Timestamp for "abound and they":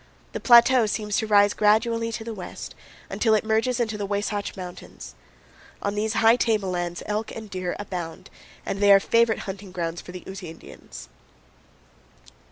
7.77-8.91